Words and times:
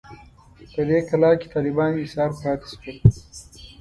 په 0.73 0.81
دې 0.89 0.99
کلا 1.09 1.31
کې 1.39 1.47
طالبان 1.55 1.91
ایسار 2.01 2.29
پاتې 2.39 2.65
شول. 2.81 2.97